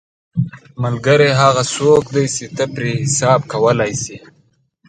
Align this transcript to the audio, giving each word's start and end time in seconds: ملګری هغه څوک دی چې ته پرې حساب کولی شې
ملګری 0.83 1.29
هغه 1.41 1.63
څوک 1.75 2.03
دی 2.13 2.25
چې 2.35 2.45
ته 2.55 2.63
پرې 2.75 2.91
حساب 3.03 3.41
کولی 3.51 3.91
شې 4.01 4.17